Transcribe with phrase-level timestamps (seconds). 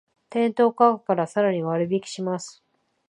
[0.31, 2.63] 店頭価格からさらに割引します